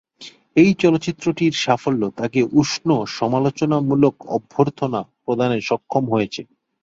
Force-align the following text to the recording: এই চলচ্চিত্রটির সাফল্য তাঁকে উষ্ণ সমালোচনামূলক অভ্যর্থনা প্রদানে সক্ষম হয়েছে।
এই 0.55 0.71
চলচ্চিত্রটির 0.81 1.53
সাফল্য 1.63 2.01
তাঁকে 2.17 2.41
উষ্ণ 2.53 2.87
সমালোচনামূলক 3.17 4.15
অভ্যর্থনা 4.29 4.99
প্রদানে 5.23 5.57
সক্ষম 5.69 6.03
হয়েছে। 6.13 6.41